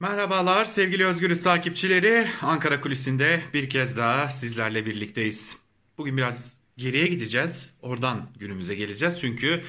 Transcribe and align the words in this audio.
Merhabalar 0.00 0.64
sevgili 0.64 1.06
Özgürüz 1.06 1.42
takipçileri. 1.42 2.28
Ankara 2.42 2.80
Kulisi'nde 2.80 3.40
bir 3.54 3.70
kez 3.70 3.96
daha 3.96 4.30
sizlerle 4.30 4.86
birlikteyiz. 4.86 5.58
Bugün 5.98 6.16
biraz 6.16 6.52
geriye 6.76 7.06
gideceğiz. 7.06 7.74
Oradan 7.82 8.30
günümüze 8.38 8.74
geleceğiz. 8.74 9.20
Çünkü 9.20 9.62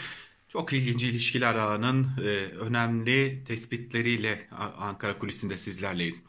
çok 0.47 0.73
ilginç 0.73 1.03
ilişkiler 1.03 1.55
ağının 1.55 2.07
e, 2.17 2.27
önemli 2.59 3.43
tespitleriyle 3.47 4.47
Ankara 4.77 5.19
Kulisi'nde 5.19 5.57
sizlerleyiz. 5.57 6.23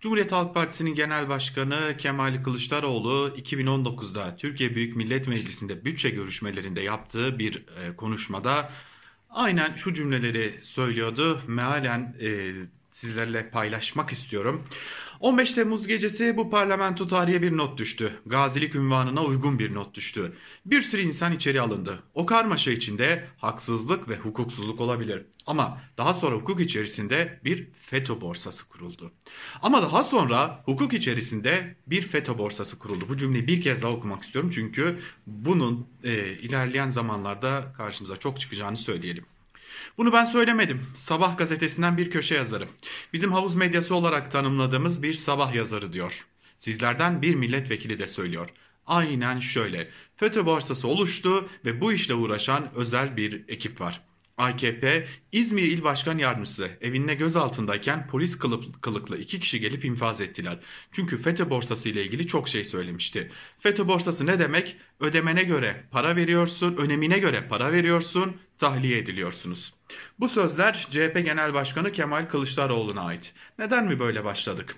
Cumhuriyet 0.00 0.32
Halk 0.32 0.54
Partisi'nin 0.54 0.94
Genel 0.94 1.28
Başkanı 1.28 1.96
Kemal 1.98 2.42
Kılıçdaroğlu 2.42 3.34
2019'da 3.38 4.36
Türkiye 4.36 4.74
Büyük 4.74 4.96
Millet 4.96 5.28
Meclisi'nde 5.28 5.84
bütçe 5.84 6.10
görüşmelerinde 6.10 6.80
yaptığı 6.80 7.38
bir 7.38 7.56
e, 7.56 7.96
konuşmada 7.96 8.72
aynen 9.30 9.76
şu 9.76 9.94
cümleleri 9.94 10.54
söylüyordu. 10.62 11.42
Mealen 11.46 12.16
e, 12.20 12.52
sizlerle 13.00 13.50
paylaşmak 13.50 14.12
istiyorum. 14.12 14.62
15 15.20 15.52
Temmuz 15.52 15.86
gecesi 15.86 16.36
bu 16.36 16.50
parlamento 16.50 17.06
tarihe 17.06 17.42
bir 17.42 17.56
not 17.56 17.78
düştü. 17.78 18.20
Gazilik 18.26 18.74
ünvanına 18.74 19.24
uygun 19.24 19.58
bir 19.58 19.74
not 19.74 19.94
düştü. 19.94 20.32
Bir 20.66 20.82
sürü 20.82 21.02
insan 21.02 21.32
içeri 21.32 21.60
alındı. 21.60 22.02
O 22.14 22.26
karmaşa 22.26 22.70
içinde 22.70 23.24
haksızlık 23.38 24.08
ve 24.08 24.16
hukuksuzluk 24.16 24.80
olabilir. 24.80 25.22
Ama 25.46 25.80
daha 25.98 26.14
sonra 26.14 26.36
hukuk 26.36 26.60
içerisinde 26.60 27.40
bir 27.44 27.68
FETÖ 27.86 28.20
borsası 28.20 28.68
kuruldu. 28.68 29.12
Ama 29.62 29.82
daha 29.82 30.04
sonra 30.04 30.62
hukuk 30.64 30.92
içerisinde 30.92 31.76
bir 31.86 32.02
FETÖ 32.02 32.38
borsası 32.38 32.78
kuruldu. 32.78 33.04
Bu 33.08 33.16
cümleyi 33.16 33.46
bir 33.46 33.62
kez 33.62 33.82
daha 33.82 33.92
okumak 33.92 34.22
istiyorum 34.22 34.50
çünkü 34.54 34.98
bunun 35.26 35.86
e, 36.04 36.32
ilerleyen 36.32 36.88
zamanlarda 36.88 37.72
karşımıza 37.76 38.16
çok 38.16 38.40
çıkacağını 38.40 38.76
söyleyelim. 38.76 39.24
Bunu 39.98 40.12
ben 40.12 40.24
söylemedim. 40.24 40.86
Sabah 40.96 41.38
gazetesinden 41.38 41.96
bir 41.96 42.10
köşe 42.10 42.34
yazarı. 42.34 42.68
Bizim 43.12 43.32
havuz 43.32 43.54
medyası 43.54 43.94
olarak 43.94 44.32
tanımladığımız 44.32 45.02
bir 45.02 45.14
sabah 45.14 45.54
yazarı 45.54 45.92
diyor. 45.92 46.26
Sizlerden 46.58 47.22
bir 47.22 47.34
milletvekili 47.34 47.98
de 47.98 48.06
söylüyor. 48.06 48.48
Aynen 48.86 49.40
şöyle. 49.40 49.88
FETÖ 50.16 50.46
borsası 50.46 50.88
oluştu 50.88 51.48
ve 51.64 51.80
bu 51.80 51.92
işle 51.92 52.14
uğraşan 52.14 52.70
özel 52.74 53.16
bir 53.16 53.44
ekip 53.48 53.80
var. 53.80 54.00
AKP 54.40 55.08
İzmir 55.32 55.62
İl 55.62 55.82
Başkan 55.82 56.18
Yardımcısı 56.18 56.70
evinde 56.80 57.14
gözaltındayken 57.14 58.06
polis 58.06 58.38
kılık, 58.38 58.82
kılıklı 58.82 59.18
iki 59.18 59.40
kişi 59.40 59.60
gelip 59.60 59.84
infaz 59.84 60.20
ettiler. 60.20 60.58
Çünkü 60.92 61.22
FETÖ 61.22 61.50
borsası 61.50 61.88
ile 61.88 62.04
ilgili 62.04 62.26
çok 62.26 62.48
şey 62.48 62.64
söylemişti. 62.64 63.30
FETÖ 63.60 63.88
borsası 63.88 64.26
ne 64.26 64.38
demek? 64.38 64.76
Ödemene 65.00 65.42
göre 65.42 65.84
para 65.90 66.16
veriyorsun, 66.16 66.76
önemine 66.76 67.18
göre 67.18 67.46
para 67.48 67.72
veriyorsun, 67.72 68.36
tahliye 68.60 68.98
ediliyorsunuz. 68.98 69.74
Bu 70.18 70.28
sözler 70.28 70.86
CHP 70.90 71.14
Genel 71.24 71.54
Başkanı 71.54 71.92
Kemal 71.92 72.26
Kılıçdaroğlu'na 72.26 73.02
ait. 73.02 73.34
Neden 73.58 73.86
mi 73.86 73.98
böyle 73.98 74.24
başladık? 74.24 74.76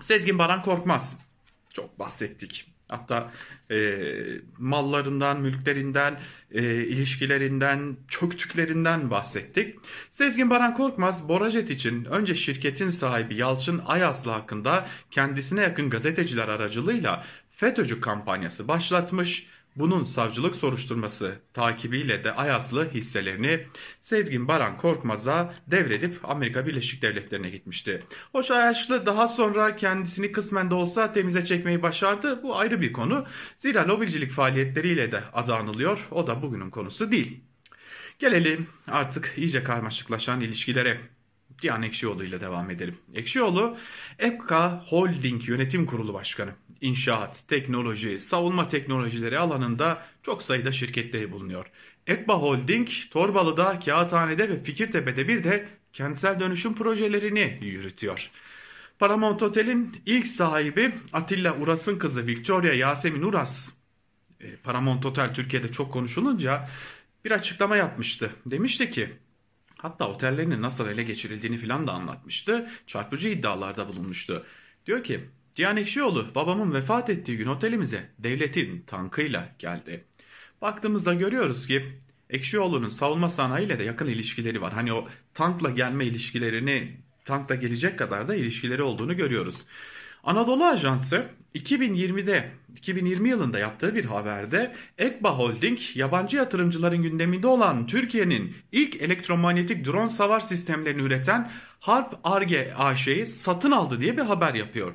Sezgin 0.00 0.38
Baran 0.38 0.62
Korkmaz. 0.62 1.20
Çok 1.72 1.98
bahsettik. 1.98 2.72
Hatta 2.88 3.32
e, 3.70 3.98
mallarından, 4.58 5.40
mülklerinden, 5.40 6.20
e, 6.50 6.62
ilişkilerinden, 6.74 7.96
çöktüklerinden 8.08 9.10
bahsettik. 9.10 9.76
Sezgin 10.10 10.50
Baran 10.50 10.74
Korkmaz, 10.74 11.28
Borajet 11.28 11.70
için 11.70 12.04
önce 12.04 12.34
şirketin 12.34 12.90
sahibi 12.90 13.34
Yalçın 13.34 13.82
Ayaslı 13.86 14.30
hakkında 14.30 14.88
kendisine 15.10 15.60
yakın 15.60 15.90
gazeteciler 15.90 16.48
aracılığıyla 16.48 17.24
FETÖ'cü 17.50 18.00
kampanyası 18.00 18.68
başlatmış 18.68 19.46
bunun 19.76 20.04
savcılık 20.04 20.56
soruşturması 20.56 21.34
takibiyle 21.54 22.24
de 22.24 22.32
Ayaslı 22.32 22.90
hisselerini 22.90 23.66
Sezgin 24.02 24.48
Baran 24.48 24.76
Korkmaz'a 24.76 25.54
devredip 25.66 26.30
Amerika 26.30 26.66
Birleşik 26.66 27.02
Devletleri'ne 27.02 27.50
gitmişti. 27.50 28.04
Hoş 28.32 28.50
Ayaslı 28.50 29.06
daha 29.06 29.28
sonra 29.28 29.76
kendisini 29.76 30.32
kısmen 30.32 30.70
de 30.70 30.74
olsa 30.74 31.12
temize 31.12 31.44
çekmeyi 31.44 31.82
başardı. 31.82 32.42
Bu 32.42 32.56
ayrı 32.56 32.80
bir 32.80 32.92
konu. 32.92 33.26
Zira 33.56 33.88
lobicilik 33.88 34.32
faaliyetleriyle 34.32 35.12
de 35.12 35.22
adı 35.32 35.54
anılıyor. 35.54 36.08
O 36.10 36.26
da 36.26 36.42
bugünün 36.42 36.70
konusu 36.70 37.10
değil. 37.10 37.40
Gelelim 38.18 38.66
artık 38.88 39.34
iyice 39.36 39.64
karmaşıklaşan 39.64 40.40
ilişkilere. 40.40 41.00
Cihan 41.60 41.82
Ekşioğlu 41.82 42.24
ile 42.24 42.40
devam 42.40 42.70
edelim. 42.70 42.98
Ekşioğlu, 43.14 43.76
EPKA 44.18 44.84
Holding 44.88 45.48
Yönetim 45.48 45.86
Kurulu 45.86 46.14
Başkanı 46.14 46.50
inşaat, 46.80 47.44
teknoloji, 47.48 48.20
savunma 48.20 48.68
teknolojileri 48.68 49.38
alanında 49.38 50.02
çok 50.22 50.42
sayıda 50.42 50.72
şirketleri 50.72 51.32
bulunuyor. 51.32 51.66
Ekba 52.06 52.34
Holding, 52.34 52.88
Torbalı'da, 53.10 53.78
Kağıthane'de 53.78 54.48
ve 54.48 54.62
Fikirtepe'de 54.62 55.28
bir 55.28 55.44
de 55.44 55.68
kentsel 55.92 56.40
dönüşüm 56.40 56.74
projelerini 56.74 57.58
yürütüyor. 57.62 58.30
Paramount 58.98 59.42
Otel'in 59.42 60.02
ilk 60.06 60.26
sahibi 60.26 60.94
Atilla 61.12 61.56
Uras'ın 61.56 61.98
kızı 61.98 62.26
Victoria 62.26 62.72
Yasemin 62.72 63.22
Uras, 63.22 63.72
e, 64.40 64.56
Paramount 64.56 65.06
Otel 65.06 65.34
Türkiye'de 65.34 65.72
çok 65.72 65.92
konuşulunca 65.92 66.68
bir 67.24 67.30
açıklama 67.30 67.76
yapmıştı. 67.76 68.30
Demişti 68.46 68.90
ki, 68.90 69.16
hatta 69.76 70.08
otellerinin 70.08 70.62
nasıl 70.62 70.88
ele 70.88 71.02
geçirildiğini 71.02 71.58
filan 71.58 71.86
da 71.86 71.92
anlatmıştı. 71.92 72.70
Çarpıcı 72.86 73.28
iddialarda 73.28 73.88
bulunmuştu. 73.88 74.46
Diyor 74.86 75.04
ki 75.04 75.20
Cihan 75.56 75.76
Ekşioğlu 75.76 76.26
babamın 76.34 76.74
vefat 76.74 77.10
ettiği 77.10 77.36
gün 77.36 77.46
otelimize 77.46 78.08
devletin 78.18 78.84
tankıyla 78.86 79.48
geldi. 79.58 80.04
Baktığımızda 80.62 81.14
görüyoruz 81.14 81.66
ki 81.66 81.84
Ekşioğlu'nun 82.30 82.88
savunma 82.88 83.30
sanayiyle 83.30 83.78
de 83.78 83.82
yakın 83.82 84.06
ilişkileri 84.06 84.60
var. 84.60 84.72
Hani 84.72 84.92
o 84.92 85.08
tankla 85.34 85.70
gelme 85.70 86.04
ilişkilerini 86.04 86.96
tankla 87.24 87.54
gelecek 87.54 87.98
kadar 87.98 88.28
da 88.28 88.34
ilişkileri 88.34 88.82
olduğunu 88.82 89.16
görüyoruz. 89.16 89.64
Anadolu 90.24 90.64
Ajansı 90.64 91.26
2020'de 91.54 92.50
2020 92.76 93.28
yılında 93.28 93.58
yaptığı 93.58 93.94
bir 93.94 94.04
haberde 94.04 94.76
Ekba 94.98 95.38
Holding 95.38 95.78
yabancı 95.94 96.36
yatırımcıların 96.36 97.02
gündeminde 97.02 97.46
olan 97.46 97.86
Türkiye'nin 97.86 98.54
ilk 98.72 98.96
elektromanyetik 98.96 99.86
drone 99.86 100.10
savar 100.10 100.40
sistemlerini 100.40 101.02
üreten 101.02 101.52
Harp 101.80 102.14
Arge 102.24 102.74
AŞ'yi 102.76 103.26
satın 103.26 103.70
aldı 103.70 104.00
diye 104.00 104.16
bir 104.16 104.22
haber 104.22 104.54
yapıyor. 104.54 104.94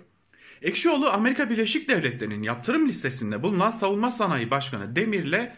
Ekşioğlu 0.62 1.10
Amerika 1.10 1.50
Birleşik 1.50 1.90
Devletleri'nin 1.90 2.44
yaptırım 2.44 2.88
listesinde 2.88 3.44
bulunan 3.44 3.72
Savunma 3.72 4.12
Sanayi 4.12 4.52
Başkanı 4.52 4.96
Demir'le 4.96 5.52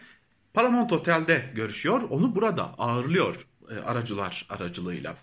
Paramount 0.54 0.92
Otel'de 0.92 1.52
görüşüyor. 1.54 2.02
Onu 2.10 2.34
burada 2.34 2.74
ağırlıyor 2.78 3.46
e, 3.70 3.74
aracılar 3.74 4.46
aracılığıyla. 4.48 5.16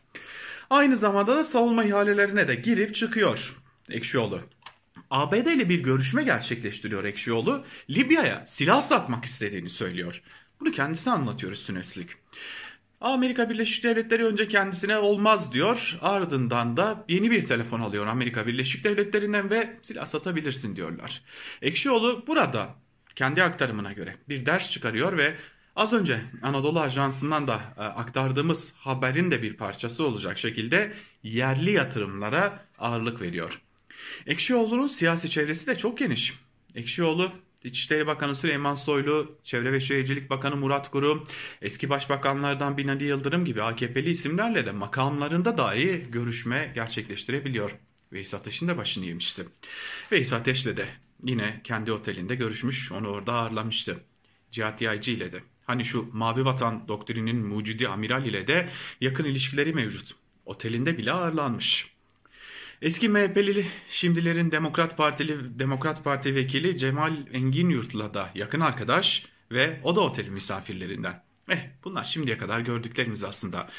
Aynı 0.69 0.97
zamanda 0.97 1.35
da 1.35 1.43
savunma 1.43 1.83
ihalelerine 1.83 2.47
de 2.47 2.55
girip 2.55 2.95
çıkıyor 2.95 3.55
Ekşioğlu. 3.89 4.41
ABD 5.09 5.47
ile 5.47 5.69
bir 5.69 5.83
görüşme 5.83 6.23
gerçekleştiriyor 6.23 7.03
Ekşioğlu. 7.03 7.63
Libya'ya 7.89 8.43
silah 8.47 8.81
satmak 8.81 9.25
istediğini 9.25 9.69
söylüyor. 9.69 10.21
Bunu 10.59 10.71
kendisi 10.71 11.11
anlatıyor 11.11 11.51
üstüne 11.51 11.79
üstlük. 11.79 12.17
Amerika 13.01 13.49
Birleşik 13.49 13.83
Devletleri 13.83 14.25
önce 14.25 14.47
kendisine 14.47 14.97
olmaz 14.97 15.53
diyor. 15.53 15.97
Ardından 16.01 16.77
da 16.77 17.05
yeni 17.09 17.31
bir 17.31 17.45
telefon 17.45 17.79
alıyor 17.79 18.07
Amerika 18.07 18.47
Birleşik 18.47 18.83
Devletleri'nden 18.83 19.49
ve 19.49 19.77
silah 19.81 20.05
satabilirsin 20.05 20.75
diyorlar. 20.75 21.21
Ekşioğlu 21.61 22.23
burada 22.27 22.75
kendi 23.15 23.43
aktarımına 23.43 23.93
göre 23.93 24.15
bir 24.29 24.45
ders 24.45 24.71
çıkarıyor 24.71 25.17
ve 25.17 25.35
az 25.75 25.93
önce 25.93 26.21
Anadolu 26.41 26.79
Ajansı'ndan 26.79 27.47
da 27.47 27.61
e, 27.77 27.81
aktardığımız 27.81 28.73
haberin 28.75 29.31
de 29.31 29.41
bir 29.41 29.57
parçası 29.57 30.05
olacak 30.05 30.37
şekilde 30.37 30.93
yerli 31.23 31.71
yatırımlara 31.71 32.65
ağırlık 32.79 33.21
veriyor. 33.21 33.61
Ekşioğlu'nun 34.27 34.87
siyasi 34.87 35.29
çevresi 35.29 35.67
de 35.67 35.75
çok 35.75 35.97
geniş. 35.97 36.33
Ekşioğlu 36.75 37.31
İçişleri 37.63 38.07
Bakanı 38.07 38.35
Süleyman 38.35 38.75
Soylu, 38.75 39.39
Çevre 39.43 39.73
ve 39.73 39.79
Şehircilik 39.79 40.29
Bakanı 40.29 40.55
Murat 40.55 40.91
Kurum, 40.91 41.27
eski 41.61 41.89
başbakanlardan 41.89 42.77
Binali 42.77 43.03
Yıldırım 43.03 43.45
gibi 43.45 43.63
AKP'li 43.63 44.09
isimlerle 44.09 44.65
de 44.65 44.71
makamlarında 44.71 45.57
dahi 45.57 46.07
görüşme 46.11 46.71
gerçekleştirebiliyor. 46.75 47.71
Veys 48.13 48.33
Ateş'in 48.33 48.67
de 48.67 48.77
başını 48.77 49.05
yemişti. 49.05 49.45
Veys 50.11 50.33
Ateş'le 50.33 50.77
de 50.77 50.85
yine 51.23 51.61
kendi 51.63 51.91
otelinde 51.91 52.35
görüşmüş, 52.35 52.91
onu 52.91 53.07
orada 53.07 53.33
ağırlamıştı. 53.33 53.97
Cihat 54.51 54.81
Yaycı 54.81 55.11
ile 55.11 55.33
de. 55.33 55.43
Hani 55.65 55.85
şu 55.85 56.09
Mavi 56.13 56.45
Vatan 56.45 56.87
doktrinin 56.87 57.45
mucidi 57.45 57.87
amiral 57.87 58.25
ile 58.25 58.47
de 58.47 58.69
yakın 59.01 59.25
ilişkileri 59.25 59.73
mevcut. 59.73 60.15
Otelinde 60.45 60.97
bile 60.97 61.11
ağırlanmış. 61.11 61.91
Eski 62.81 63.09
MHP'li 63.09 63.67
şimdilerin 63.89 64.51
Demokrat 64.51 64.97
Partili 64.97 65.59
Demokrat 65.59 66.03
Parti 66.03 66.35
vekili 66.35 66.77
Cemal 66.77 67.27
Engin 67.33 67.69
Yurt'la 67.69 68.13
da 68.13 68.29
yakın 68.35 68.59
arkadaş 68.59 69.25
ve 69.51 69.79
o 69.83 69.95
da 69.95 70.01
otelin 70.01 70.33
misafirlerinden. 70.33 71.23
Eh 71.49 71.69
bunlar 71.83 72.03
şimdiye 72.03 72.37
kadar 72.37 72.59
gördüklerimiz 72.59 73.23
aslında. 73.23 73.69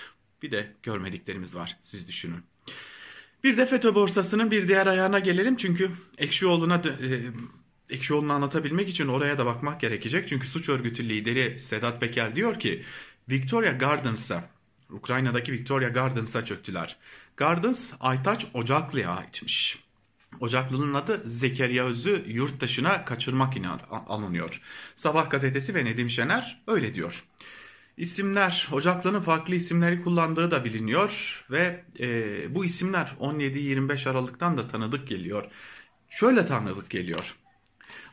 Bir 0.43 0.51
de 0.51 0.73
görmediklerimiz 0.83 1.55
var 1.55 1.77
siz 1.83 2.09
düşünün. 2.09 2.41
Bir 3.45 3.57
de 3.57 3.67
FETÖ 3.67 3.95
borsasının 3.95 4.51
bir 4.51 4.69
diğer 4.69 4.87
ayağına 4.87 5.19
gelelim 5.19 5.57
çünkü 5.57 5.91
Ekşioğlu'na 6.19 6.83
e, 6.85 7.95
Ekşioğlu'nu 7.95 8.33
anlatabilmek 8.33 8.89
için 8.89 9.09
oraya 9.09 9.39
da 9.39 9.47
bakmak 9.47 9.81
gerekecek. 9.81 10.29
Çünkü 10.29 10.47
suç 10.47 10.69
örgütü 10.69 11.09
lideri 11.09 11.61
Sedat 11.61 12.01
Peker 12.01 12.37
diyor 12.37 12.61
ki 12.61 12.83
Victoria 13.29 13.73
Gardens'a 13.73 14.51
Ukrayna'daki 14.91 15.53
Victoria 15.53 15.89
Gardens'a 15.89 16.45
çöktüler. 16.45 16.97
Gardens 17.37 17.93
Aytaç 18.01 18.47
Ocaklı'ya 18.55 19.11
aitmiş. 19.11 19.79
Ocaklı'nın 20.41 20.95
adı 20.95 21.23
Zekeriya 21.27 21.85
Öz'ü 21.85 22.25
yurt 22.27 22.61
dışına 22.61 23.05
kaçırmak 23.05 23.55
alınıyor. 23.91 24.61
Sabah 24.97 25.31
gazetesi 25.31 25.75
ve 25.75 25.85
Nedim 25.85 26.11
Şener 26.11 26.63
öyle 26.67 26.95
diyor. 26.95 27.25
İsimler, 27.97 28.69
Ocaklı'nın 28.73 29.21
farklı 29.21 29.55
isimleri 29.55 30.03
kullandığı 30.03 30.51
da 30.51 30.65
biliniyor 30.65 31.45
ve 31.51 31.85
e, 32.01 32.55
bu 32.55 32.65
isimler 32.65 33.13
17-25 33.21 34.11
Aralık'tan 34.11 34.57
da 34.57 34.69
tanıdık 34.69 35.09
geliyor. 35.09 35.51
Şöyle 36.11 36.47
tanıdık 36.47 36.91
geliyor. 36.91 37.37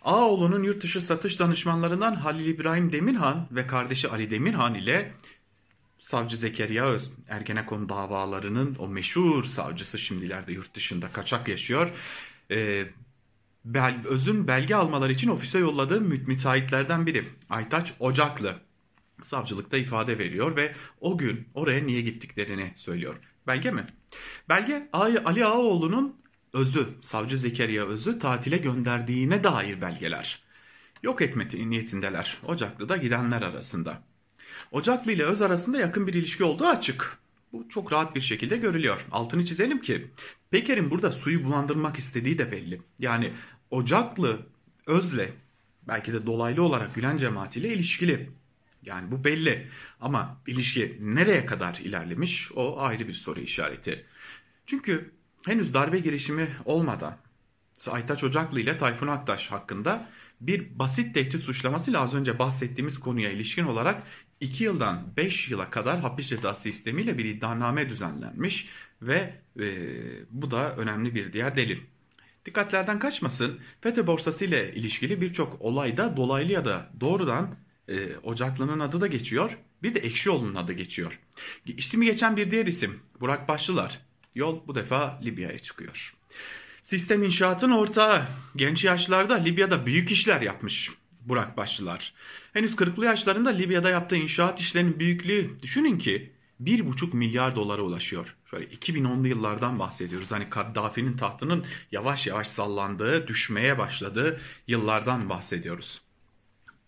Ağoğlu'nun 0.02 0.64
yurt 0.64 0.84
dışı 0.84 1.02
satış 1.02 1.40
danışmanlarından 1.40 2.16
Halil 2.16 2.46
İbrahim 2.46 2.92
Demirhan 2.92 3.48
ve 3.52 3.68
kardeşi 3.68 4.10
Ali 4.10 4.32
Demirhan 4.32 4.76
ile 4.76 5.14
Savcı 6.00 6.38
Zekeriya 6.38 6.86
Öz, 6.86 7.12
Ergenekon 7.28 7.90
davalarının 7.90 8.76
o 8.80 8.88
meşhur 8.88 9.44
savcısı 9.44 10.00
şimdilerde 10.00 10.54
yurt 10.54 10.76
dışında 10.76 11.10
kaçak 11.12 11.48
yaşıyor. 11.48 11.90
Ee, 12.52 12.86
Bel, 13.66 13.96
Öz'ün 14.06 14.48
belge 14.48 14.76
almaları 14.76 15.12
için 15.12 15.30
ofise 15.30 15.60
yolladığı 15.60 16.02
müteahhitlerden 16.02 17.06
biri 17.06 17.30
Aytaç 17.50 17.94
Ocaklı 18.00 18.56
savcılıkta 19.24 19.78
ifade 19.78 20.20
veriyor 20.20 20.56
ve 20.56 20.76
o 21.02 21.18
gün 21.18 21.48
oraya 21.54 21.84
niye 21.84 22.02
gittiklerini 22.02 22.74
söylüyor. 22.76 23.16
Belge 23.48 23.72
mi? 23.72 23.86
Belge 24.50 24.90
Ali 24.94 25.46
Ağaoğlu'nun 25.46 26.16
Öz'ü, 26.54 26.88
savcı 27.02 27.38
Zekeriya 27.38 27.86
Öz'ü 27.86 28.20
tatile 28.20 28.58
gönderdiğine 28.58 29.44
dair 29.44 29.82
belgeler. 29.82 30.44
Yok 31.04 31.22
etme 31.22 31.48
niyetindeler 31.54 32.38
Ocaklı'da 32.48 32.98
gidenler 32.98 33.42
arasında. 33.42 34.09
Ocaklı 34.72 35.12
ile 35.12 35.24
Öz 35.24 35.42
arasında 35.42 35.80
yakın 35.80 36.08
bir 36.08 36.14
ilişki 36.14 36.44
olduğu 36.44 36.66
açık. 36.66 37.18
Bu 37.54 37.70
çok 37.70 37.94
rahat 37.94 38.16
bir 38.16 38.22
şekilde 38.22 38.58
görülüyor. 38.58 39.06
Altını 39.12 39.46
çizelim 39.46 39.82
ki 39.82 40.08
Peker'in 40.52 40.92
burada 40.92 41.12
suyu 41.12 41.44
bulandırmak 41.44 42.00
istediği 42.00 42.38
de 42.38 42.52
belli. 42.52 42.82
Yani 43.00 43.32
Ocaklı 43.72 44.40
Öz'le 44.88 45.30
belki 45.88 46.14
de 46.14 46.26
dolaylı 46.26 46.64
olarak 46.64 46.96
Gülen 46.96 47.18
cemaatiyle 47.18 47.74
ilişkili. 47.74 48.30
Yani 48.86 49.12
bu 49.12 49.24
belli 49.24 49.68
ama 50.02 50.38
ilişki 50.48 50.98
nereye 51.02 51.46
kadar 51.46 51.76
ilerlemiş 51.76 52.52
o 52.52 52.80
ayrı 52.80 53.08
bir 53.08 53.14
soru 53.14 53.40
işareti. 53.40 54.06
Çünkü 54.66 55.12
henüz 55.46 55.74
darbe 55.74 56.00
girişimi 56.00 56.48
olmadan 56.66 57.18
Aytaç 57.88 58.24
Ocaklı 58.24 58.60
ile 58.60 58.78
Tayfun 58.78 59.08
Aktaş 59.08 59.52
hakkında 59.52 60.10
bir 60.42 60.80
basit 60.80 61.14
tehdit 61.14 61.44
suçlamasıyla 61.44 62.02
az 62.02 62.14
önce 62.14 62.40
bahsettiğimiz 62.40 63.00
konuya 63.00 63.32
ilişkin 63.32 63.66
olarak 63.66 64.04
2 64.42 64.64
yıldan 64.64 65.14
5 65.18 65.50
yıla 65.50 65.70
kadar 65.70 66.00
hapis 66.00 66.30
cezası 66.30 66.62
sistemiyle 66.62 67.18
bir 67.18 67.26
iddianame 67.26 67.90
düzenlenmiş 67.90 68.70
ve 69.02 69.34
e, 69.60 69.68
bu 70.30 70.52
da 70.52 70.76
önemli 70.76 71.16
bir 71.16 71.34
diğer 71.34 71.58
delil. 71.58 71.80
Dikkatlerden 72.46 73.00
kaçmasın 73.00 73.60
FETÖ 73.82 74.08
borsası 74.08 74.46
ile 74.46 74.74
ilişkili 74.74 75.22
birçok 75.22 75.62
olayda 75.62 76.18
dolaylı 76.18 76.52
ya 76.52 76.66
da 76.66 76.92
doğrudan 77.00 77.56
e, 77.88 78.16
Ocaklı'nın 78.24 78.80
adı 78.80 79.02
da 79.02 79.08
geçiyor. 79.08 79.58
Bir 79.84 79.96
de 79.96 80.00
Ekşioğlu'nun 80.00 80.56
adı 80.56 80.74
geçiyor. 80.74 81.20
İsmi 81.66 82.06
geçen 82.06 82.38
bir 82.38 82.52
diğer 82.52 82.66
isim 82.66 83.00
Burak 83.20 83.48
Başlılar. 83.48 84.00
Yol 84.36 84.68
bu 84.68 84.76
defa 84.76 85.20
Libya'ya 85.24 85.60
çıkıyor. 85.60 86.14
Sistem 86.82 87.24
inşaatın 87.24 87.72
ortağı. 87.72 88.26
Genç 88.56 88.84
yaşlarda 88.84 89.36
Libya'da 89.36 89.86
büyük 89.86 90.12
işler 90.12 90.42
yapmış 90.42 90.92
Burak 91.26 91.58
Başlılar. 91.58 92.14
Henüz 92.54 92.76
40'lı 92.76 93.06
yaşlarında 93.06 93.50
Libya'da 93.50 93.90
yaptığı 93.90 94.16
inşaat 94.16 94.60
işlerinin 94.60 95.00
büyüklüğü 95.00 95.62
düşünün 95.62 95.98
ki 95.98 96.32
1,5 96.64 97.16
milyar 97.16 97.56
dolara 97.56 97.82
ulaşıyor. 97.82 98.36
Şöyle 98.46 98.66
2010'lu 98.66 99.28
yıllardan 99.28 99.80
bahsediyoruz. 99.80 100.32
Hani 100.32 100.50
Kaddafi'nin 100.50 101.18
tahtının 101.18 101.66
yavaş 101.92 102.28
yavaş 102.28 102.48
sallandığı, 102.48 103.28
düşmeye 103.28 103.78
başladığı 103.78 104.42
yıllardan 104.68 105.30
bahsediyoruz. 105.30 106.02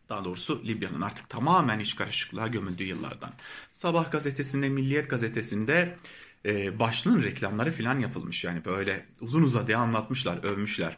Daha 0.10 0.26
doğrusu 0.26 0.64
Libya'nın 0.66 1.02
artık 1.02 1.30
tamamen 1.30 1.80
iç 1.80 1.96
karışıklığa 1.96 2.48
gömüldüğü 2.48 2.84
yıllardan. 2.84 3.34
Sabah 3.72 4.12
gazetesinde, 4.12 4.70
Milliyet 4.70 5.10
gazetesinde 5.10 5.98
e, 6.46 6.80
başlığın 6.80 7.24
reklamları 7.24 7.72
falan 7.72 8.00
yapılmış. 8.00 8.44
Yani 8.44 8.66
böyle 8.66 9.06
uzun 9.22 9.44
uzadıya 9.44 9.80
anlatmışlar, 9.80 10.44
övmüşler. 10.44 10.98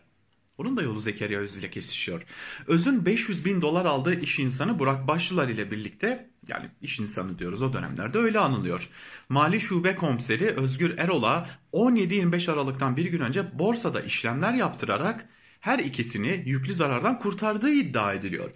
Onun 0.57 0.77
da 0.77 0.81
yolu 0.81 0.99
Zekeriya 0.99 1.39
Öz 1.39 1.57
ile 1.57 1.69
kesişiyor. 1.69 2.21
Öz'ün 2.67 3.05
500 3.05 3.45
bin 3.45 3.61
dolar 3.61 3.85
aldığı 3.85 4.19
iş 4.19 4.39
insanı 4.39 4.79
Burak 4.79 5.07
Başlılar 5.07 5.47
ile 5.47 5.71
birlikte 5.71 6.29
yani 6.47 6.69
iş 6.81 6.99
insanı 6.99 7.39
diyoruz 7.39 7.61
o 7.61 7.73
dönemlerde 7.73 8.17
öyle 8.17 8.39
anılıyor. 8.39 8.89
Mali 9.29 9.61
Şube 9.61 9.95
Komiseri 9.95 10.49
Özgür 10.49 10.97
Erol'a 10.97 11.49
17-25 11.73 12.51
Aralık'tan 12.51 12.97
bir 12.97 13.05
gün 13.05 13.19
önce 13.19 13.59
borsada 13.59 14.01
işlemler 14.01 14.53
yaptırarak 14.53 15.25
her 15.59 15.79
ikisini 15.79 16.43
yüklü 16.45 16.73
zarardan 16.73 17.19
kurtardığı 17.19 17.71
iddia 17.73 18.13
ediliyor. 18.13 18.51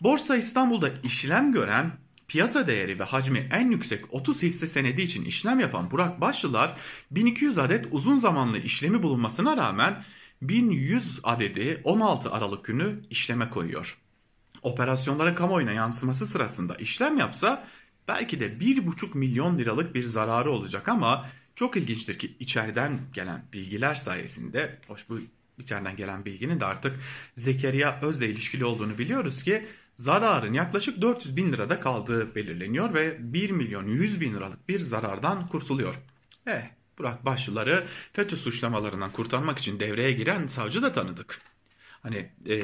Borsa 0.00 0.36
İstanbul'da 0.36 0.88
işlem 1.04 1.52
gören 1.52 1.92
piyasa 2.28 2.66
değeri 2.66 2.98
ve 2.98 3.04
hacmi 3.04 3.48
en 3.52 3.70
yüksek 3.70 4.14
30 4.14 4.42
hisse 4.42 4.66
senedi 4.66 5.02
için 5.02 5.24
işlem 5.24 5.60
yapan 5.60 5.90
Burak 5.90 6.20
Başlılar 6.20 6.76
1200 7.10 7.58
adet 7.58 7.86
uzun 7.90 8.16
zamanlı 8.16 8.58
işlemi 8.58 9.02
bulunmasına 9.02 9.56
rağmen 9.56 10.04
1100 10.42 11.20
adedi 11.22 11.80
16 11.84 12.32
Aralık 12.32 12.64
günü 12.64 13.00
işleme 13.10 13.50
koyuyor. 13.50 13.98
Operasyonlara 14.62 15.34
kamuoyuna 15.34 15.72
yansıması 15.72 16.26
sırasında 16.26 16.74
işlem 16.74 17.18
yapsa 17.18 17.68
belki 18.08 18.40
de 18.40 18.46
1,5 18.46 19.18
milyon 19.18 19.58
liralık 19.58 19.94
bir 19.94 20.04
zararı 20.04 20.50
olacak 20.50 20.88
ama 20.88 21.28
çok 21.54 21.76
ilginçtir 21.76 22.18
ki 22.18 22.36
içeriden 22.40 22.98
gelen 23.12 23.44
bilgiler 23.52 23.94
sayesinde, 23.94 24.78
hoş 24.88 25.08
bu 25.08 25.20
içeriden 25.58 25.96
gelen 25.96 26.24
bilginin 26.24 26.60
de 26.60 26.64
artık 26.64 27.00
Zekeriya 27.36 28.00
Öz'le 28.02 28.22
ilişkili 28.22 28.64
olduğunu 28.64 28.98
biliyoruz 28.98 29.42
ki 29.42 29.66
zararın 29.96 30.52
yaklaşık 30.52 31.02
400 31.02 31.36
bin 31.36 31.52
lirada 31.52 31.80
kaldığı 31.80 32.34
belirleniyor 32.34 32.94
ve 32.94 33.32
1 33.32 33.50
milyon 33.50 33.86
100 33.86 34.20
bin 34.20 34.34
liralık 34.34 34.68
bir 34.68 34.80
zarardan 34.80 35.48
kurtuluyor. 35.48 35.94
Eh 36.46 36.81
Burak 36.98 37.24
Başlıları 37.24 37.86
FETÖ 38.12 38.36
suçlamalarından 38.36 39.12
kurtarmak 39.12 39.58
için 39.58 39.80
devreye 39.80 40.12
giren 40.12 40.46
savcı 40.46 40.82
da 40.82 40.92
tanıdık. 40.92 41.40
Hani 42.02 42.30
e, 42.48 42.62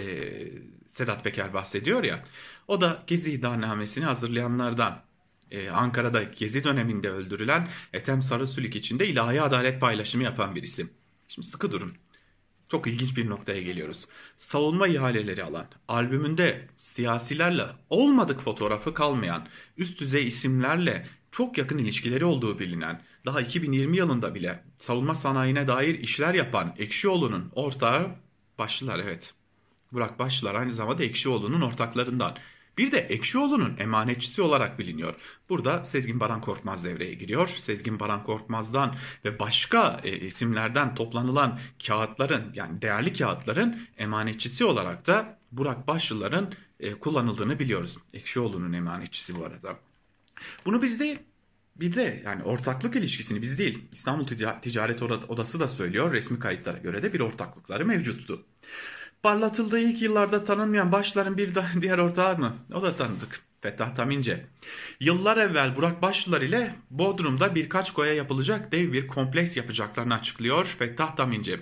Sedat 0.88 1.24
Peker 1.24 1.54
bahsediyor 1.54 2.04
ya 2.04 2.24
o 2.68 2.80
da 2.80 3.02
Gezi 3.06 3.32
iddianamesini 3.32 4.04
hazırlayanlardan. 4.04 5.02
Ee, 5.50 5.68
Ankara'da 5.68 6.22
Gezi 6.22 6.64
döneminde 6.64 7.10
öldürülen 7.10 7.68
Ethem 7.92 8.22
Sarısülük 8.22 8.76
için 8.76 8.98
de 8.98 9.08
ilahi 9.08 9.42
adalet 9.42 9.80
paylaşımı 9.80 10.24
yapan 10.24 10.54
birisi. 10.54 10.86
Şimdi 11.28 11.46
sıkı 11.46 11.72
durun. 11.72 11.94
Çok 12.68 12.86
ilginç 12.86 13.16
bir 13.16 13.30
noktaya 13.30 13.62
geliyoruz. 13.62 14.06
Savunma 14.36 14.88
ihaleleri 14.88 15.44
alan, 15.44 15.66
albümünde 15.88 16.68
siyasilerle 16.78 17.66
olmadık 17.90 18.40
fotoğrafı 18.40 18.94
kalmayan, 18.94 19.48
üst 19.76 20.00
düzey 20.00 20.26
isimlerle 20.26 21.06
çok 21.32 21.58
yakın 21.58 21.78
ilişkileri 21.78 22.24
olduğu 22.24 22.58
bilinen, 22.58 23.02
daha 23.28 23.40
2020 23.40 23.96
yılında 23.96 24.34
bile 24.34 24.62
savunma 24.78 25.14
sanayine 25.14 25.68
dair 25.68 25.98
işler 25.98 26.34
yapan 26.34 26.74
Ekşioğlu'nun 26.78 27.50
ortağı 27.54 28.10
Başlılar 28.58 28.98
evet. 28.98 29.34
Burak 29.92 30.18
Başlılar 30.18 30.54
aynı 30.54 30.74
zamanda 30.74 31.04
Ekşioğlu'nun 31.04 31.60
ortaklarından. 31.60 32.36
Bir 32.78 32.92
de 32.92 32.98
Ekşioğlu'nun 32.98 33.76
emanetçisi 33.78 34.42
olarak 34.42 34.78
biliniyor. 34.78 35.14
Burada 35.48 35.84
Sezgin 35.84 36.20
Baran 36.20 36.40
Korkmaz 36.40 36.84
devreye 36.84 37.14
giriyor. 37.14 37.48
Sezgin 37.48 38.00
Baran 38.00 38.24
Korkmaz'dan 38.24 38.96
ve 39.24 39.38
başka 39.38 40.00
e, 40.04 40.16
isimlerden 40.16 40.94
toplanılan 40.94 41.60
kağıtların 41.86 42.52
yani 42.54 42.82
değerli 42.82 43.12
kağıtların 43.12 43.80
emanetçisi 43.98 44.64
olarak 44.64 45.06
da 45.06 45.38
Burak 45.52 45.86
Başlılar'ın 45.86 46.54
e, 46.80 46.94
kullanıldığını 46.94 47.58
biliyoruz. 47.58 47.98
Ekşioğlu'nun 48.12 48.72
emanetçisi 48.72 49.40
bu 49.40 49.44
arada. 49.44 49.76
Bunu 50.64 50.82
biz 50.82 51.00
değil 51.00 51.18
bir 51.80 51.94
de 51.94 52.22
yani 52.24 52.42
ortaklık 52.42 52.96
ilişkisini 52.96 53.42
biz 53.42 53.58
değil 53.58 53.88
İstanbul 53.92 54.26
Ticaret 54.62 55.02
Odası 55.02 55.60
da 55.60 55.68
söylüyor 55.68 56.12
resmi 56.12 56.38
kayıtlara 56.38 56.78
göre 56.78 57.02
de 57.02 57.12
bir 57.12 57.20
ortaklıkları 57.20 57.86
mevcuttu. 57.86 58.44
Parlatıldığı 59.22 59.78
ilk 59.78 60.02
yıllarda 60.02 60.44
tanınmayan 60.44 60.92
başların 60.92 61.36
bir 61.36 61.54
diğer 61.80 61.98
ortağı 61.98 62.38
mı? 62.38 62.56
O 62.74 62.82
da 62.82 62.96
tanıdık. 62.96 63.40
Fettah 63.60 63.94
Tamince. 63.94 64.46
Yıllar 65.00 65.36
evvel 65.36 65.76
Burak 65.76 66.02
Başlılar 66.02 66.40
ile 66.40 66.74
Bodrum'da 66.90 67.54
birkaç 67.54 67.92
koya 67.92 68.14
yapılacak 68.14 68.72
dev 68.72 68.92
bir 68.92 69.06
kompleks 69.06 69.56
yapacaklarını 69.56 70.14
açıklıyor 70.14 70.64
Fettah 70.64 71.16
Tamince. 71.16 71.60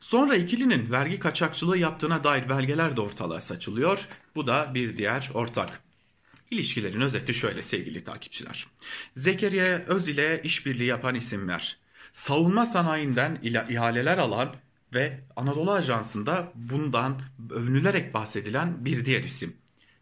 Sonra 0.00 0.36
ikilinin 0.36 0.90
vergi 0.90 1.18
kaçakçılığı 1.18 1.78
yaptığına 1.78 2.24
dair 2.24 2.48
belgeler 2.48 2.96
de 2.96 3.00
ortalığa 3.00 3.40
saçılıyor. 3.40 4.08
Bu 4.34 4.46
da 4.46 4.70
bir 4.74 4.98
diğer 4.98 5.30
ortak. 5.34 5.85
İlişkilerin 6.50 7.00
özeti 7.00 7.34
şöyle 7.34 7.62
sevgili 7.62 8.04
takipçiler. 8.04 8.66
Zekeriya 9.16 9.78
Öz 9.86 10.08
ile 10.08 10.40
işbirliği 10.44 10.86
yapan 10.86 11.14
isimler. 11.14 11.76
Savunma 12.12 12.66
sanayinden 12.66 13.38
ihaleler 13.42 14.18
alan 14.18 14.56
ve 14.92 15.20
Anadolu 15.36 15.72
Ajansı'nda 15.72 16.52
bundan 16.54 17.22
övünülerek 17.50 18.14
bahsedilen 18.14 18.84
bir 18.84 19.04
diğer 19.04 19.24
isim. 19.24 19.56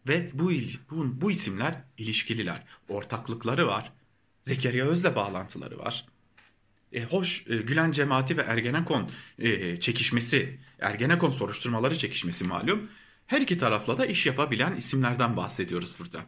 Ve 0.08 0.30
bu, 0.32 0.52
bu, 0.90 1.20
bu 1.20 1.30
isimler 1.30 1.74
ilişkililer. 1.98 2.62
Ortaklıkları 2.88 3.66
var. 3.66 3.92
Zekeriya 4.44 4.86
Öz'le 4.86 5.16
bağlantıları 5.16 5.78
var. 5.78 6.06
E, 6.92 7.04
hoş 7.04 7.46
e, 7.50 7.56
Gülen 7.56 7.92
cemaati 7.92 8.36
ve 8.36 8.42
Ergenekon 8.42 9.10
e, 9.38 9.80
çekişmesi, 9.80 10.58
Ergenekon 10.80 11.30
soruşturmaları 11.30 11.98
çekişmesi 11.98 12.44
malum. 12.44 12.90
Her 13.26 13.40
iki 13.40 13.58
tarafla 13.58 13.98
da 13.98 14.06
iş 14.06 14.26
yapabilen 14.26 14.76
isimlerden 14.76 15.36
bahsediyoruz 15.36 15.96
burada. 15.98 16.26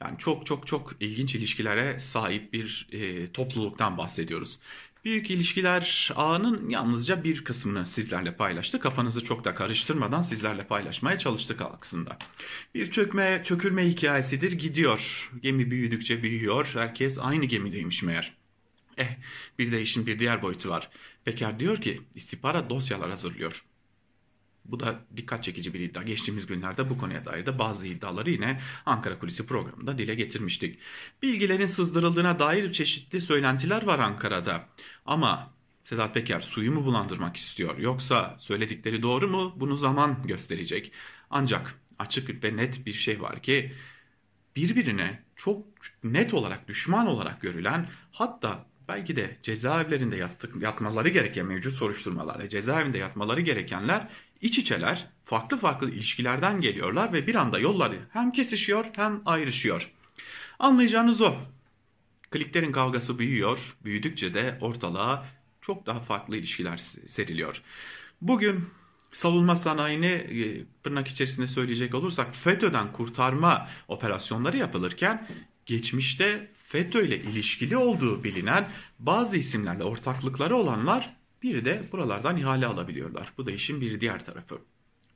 Yani 0.00 0.18
çok 0.18 0.46
çok 0.46 0.66
çok 0.66 0.92
ilginç 1.00 1.34
ilişkilere 1.34 1.98
sahip 1.98 2.52
bir 2.52 2.88
e, 2.92 3.32
topluluktan 3.32 3.98
bahsediyoruz. 3.98 4.58
Büyük 5.04 5.30
ilişkiler 5.30 6.10
ağının 6.16 6.68
yalnızca 6.68 7.24
bir 7.24 7.44
kısmını 7.44 7.86
sizlerle 7.86 8.36
paylaştık. 8.36 8.82
Kafanızı 8.82 9.24
çok 9.24 9.44
da 9.44 9.54
karıştırmadan 9.54 10.22
sizlerle 10.22 10.64
paylaşmaya 10.66 11.18
çalıştık 11.18 11.60
aslında. 11.62 12.18
Bir 12.74 12.90
çökme, 12.90 13.42
çökülme 13.44 13.88
hikayesidir 13.88 14.52
gidiyor. 14.52 15.30
Gemi 15.42 15.70
büyüdükçe 15.70 16.22
büyüyor. 16.22 16.70
Herkes 16.74 17.18
aynı 17.18 17.44
gemideymiş 17.44 18.02
meğer. 18.02 18.34
Eh 18.98 19.16
bir 19.58 19.72
de 19.72 19.82
işin 19.82 20.06
bir 20.06 20.18
diğer 20.18 20.42
boyutu 20.42 20.70
var. 20.70 20.90
Peker 21.24 21.60
diyor 21.60 21.80
ki 21.80 22.00
istihbarat 22.14 22.70
dosyalar 22.70 23.10
hazırlıyor. 23.10 23.64
Bu 24.70 24.80
da 24.80 25.00
dikkat 25.16 25.44
çekici 25.44 25.74
bir 25.74 25.80
iddia. 25.80 26.02
Geçtiğimiz 26.02 26.46
günlerde 26.46 26.90
bu 26.90 26.98
konuya 26.98 27.24
dair 27.24 27.46
de 27.46 27.58
bazı 27.58 27.86
iddiaları 27.86 28.30
yine 28.30 28.60
Ankara 28.86 29.18
Kulisi 29.18 29.46
programında 29.46 29.98
dile 29.98 30.14
getirmiştik. 30.14 30.78
Bilgilerin 31.22 31.66
sızdırıldığına 31.66 32.38
dair 32.38 32.72
çeşitli 32.72 33.20
söylentiler 33.20 33.82
var 33.82 33.98
Ankara'da. 33.98 34.68
Ama 35.06 35.50
Sedat 35.84 36.14
Peker 36.14 36.40
suyu 36.40 36.72
mu 36.72 36.84
bulandırmak 36.84 37.36
istiyor 37.36 37.78
yoksa 37.78 38.36
söyledikleri 38.38 39.02
doğru 39.02 39.28
mu 39.28 39.54
bunu 39.56 39.76
zaman 39.76 40.26
gösterecek. 40.26 40.92
Ancak 41.30 41.80
açık 41.98 42.44
ve 42.44 42.56
net 42.56 42.86
bir 42.86 42.92
şey 42.92 43.22
var 43.22 43.42
ki 43.42 43.72
birbirine 44.56 45.22
çok 45.36 45.66
net 46.04 46.34
olarak 46.34 46.68
düşman 46.68 47.06
olarak 47.06 47.40
görülen 47.40 47.86
hatta 48.12 48.66
belki 48.88 49.16
de 49.16 49.36
cezaevlerinde 49.42 50.16
yattık, 50.16 50.62
yatmaları 50.62 51.08
gereken 51.08 51.46
mevcut 51.46 51.72
soruşturmalarda 51.72 52.48
cezaevinde 52.48 52.98
yatmaları 52.98 53.40
gerekenler 53.40 54.08
iç 54.40 54.58
içeler 54.58 55.06
farklı 55.24 55.56
farklı 55.56 55.90
ilişkilerden 55.90 56.60
geliyorlar 56.60 57.12
ve 57.12 57.26
bir 57.26 57.34
anda 57.34 57.58
yolları 57.58 57.98
hem 58.12 58.32
kesişiyor 58.32 58.84
hem 58.96 59.22
ayrışıyor. 59.26 59.90
Anlayacağınız 60.58 61.20
o. 61.20 61.34
Kliklerin 62.30 62.72
kavgası 62.72 63.18
büyüyor, 63.18 63.76
büyüdükçe 63.84 64.34
de 64.34 64.58
ortalığa 64.60 65.26
çok 65.60 65.86
daha 65.86 66.00
farklı 66.00 66.36
ilişkiler 66.36 66.76
seriliyor. 67.06 67.62
Bugün 68.20 68.68
savunma 69.12 69.56
sanayini 69.56 70.06
e, 70.06 70.64
tırnak 70.82 71.08
içerisinde 71.08 71.48
söyleyecek 71.48 71.94
olursak 71.94 72.36
FETÖ'den 72.36 72.92
kurtarma 72.92 73.68
operasyonları 73.88 74.56
yapılırken 74.56 75.28
geçmişte 75.66 76.50
FETÖ 76.66 77.06
ile 77.06 77.18
ilişkili 77.20 77.76
olduğu 77.76 78.24
bilinen 78.24 78.68
bazı 78.98 79.36
isimlerle 79.36 79.84
ortaklıkları 79.84 80.56
olanlar 80.56 81.16
bir 81.42 81.64
de 81.64 81.88
buralardan 81.92 82.36
ihale 82.36 82.66
alabiliyorlar. 82.66 83.32
Bu 83.38 83.46
da 83.46 83.50
işin 83.50 83.80
bir 83.80 84.00
diğer 84.00 84.24
tarafı. 84.24 84.58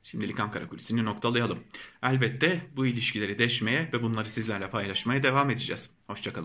Şimdilik 0.03 0.39
Ankara 0.39 0.67
Kulisi'ni 0.67 1.05
noktalayalım. 1.05 1.59
Elbette 2.03 2.61
bu 2.75 2.85
ilişkileri 2.85 3.39
deşmeye 3.39 3.89
ve 3.93 4.03
bunları 4.03 4.29
sizlerle 4.29 4.69
paylaşmaya 4.69 5.23
devam 5.23 5.49
edeceğiz. 5.49 5.93
Hoşçakalın. 6.07 6.43